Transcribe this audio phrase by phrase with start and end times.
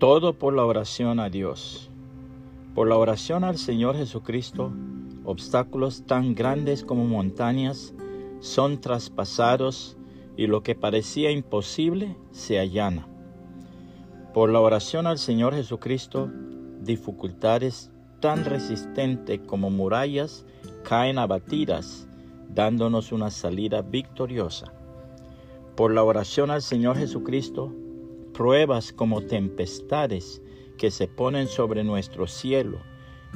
[0.00, 1.90] Todo por la oración a Dios.
[2.74, 4.72] Por la oración al Señor Jesucristo,
[5.26, 7.92] obstáculos tan grandes como montañas
[8.40, 9.98] son traspasados
[10.38, 13.08] y lo que parecía imposible se allana.
[14.32, 16.30] Por la oración al Señor Jesucristo,
[16.80, 17.90] dificultades
[18.20, 20.46] tan resistentes como murallas
[20.82, 22.08] caen abatidas,
[22.48, 24.72] dándonos una salida victoriosa.
[25.76, 27.74] Por la oración al Señor Jesucristo,
[28.40, 30.40] pruebas como tempestades
[30.78, 32.78] que se ponen sobre nuestro cielo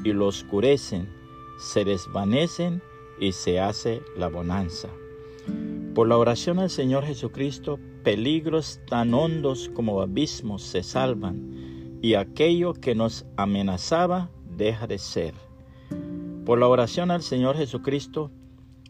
[0.03, 1.11] y lo oscurecen,
[1.59, 2.81] se desvanecen
[3.21, 4.89] y se hace la bonanza.
[5.95, 12.73] Por la oración al Señor Jesucristo, peligros tan hondos como abismos se salvan y aquello
[12.73, 15.35] que nos amenazaba deja de ser.
[16.47, 18.31] Por la oración al Señor Jesucristo,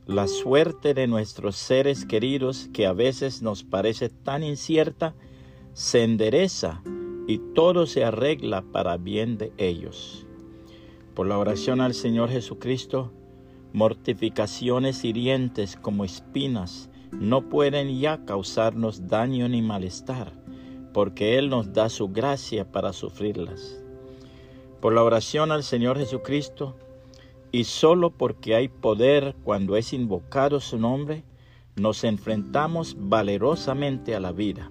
[0.06, 5.16] la suerte de nuestros seres queridos que a veces nos parece tan incierta,
[5.74, 6.82] se endereza
[7.26, 10.24] y todo se arregla para bien de ellos.
[11.14, 13.12] Por la oración al Señor Jesucristo,
[13.72, 20.32] mortificaciones hirientes como espinas no pueden ya causarnos daño ni malestar,
[20.92, 23.82] porque Él nos da su gracia para sufrirlas.
[24.80, 26.76] Por la oración al Señor Jesucristo,
[27.50, 31.24] y solo porque hay poder cuando es invocado su nombre,
[31.76, 34.70] nos enfrentamos valerosamente a la vida.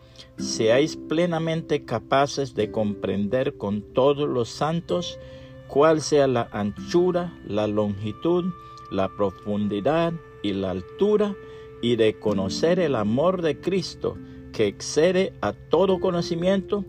[0.37, 5.19] seáis plenamente capaces de comprender con todos los santos
[5.67, 8.45] cuál sea la anchura, la longitud,
[8.91, 10.13] la profundidad
[10.43, 11.35] y la altura,
[11.81, 14.17] y de conocer el amor de Cristo
[14.53, 16.85] que excede a todo conocimiento,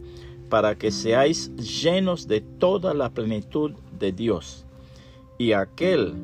[0.49, 4.67] para que seáis llenos de toda la plenitud de Dios.
[5.39, 6.15] Y aquel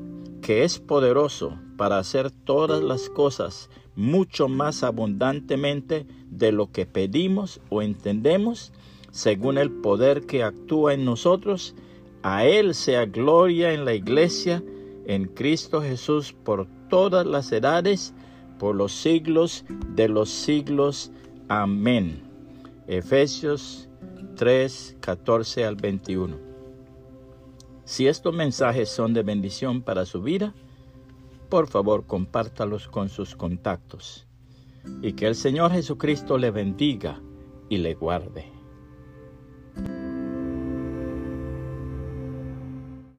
[0.48, 7.60] que es poderoso para hacer todas las cosas mucho más abundantemente de lo que pedimos
[7.68, 8.72] o entendemos,
[9.10, 11.74] según el poder que actúa en nosotros,
[12.22, 14.62] a Él sea gloria en la iglesia,
[15.04, 18.14] en Cristo Jesús, por todas las edades,
[18.58, 19.66] por los siglos
[19.96, 21.12] de los siglos.
[21.48, 22.22] Amén.
[22.86, 23.86] Efesios
[24.36, 26.47] 3, 14 al 21.
[27.88, 30.52] Si estos mensajes son de bendición para su vida,
[31.48, 34.26] por favor compártalos con sus contactos
[35.00, 37.18] y que el Señor Jesucristo le bendiga
[37.70, 38.57] y le guarde.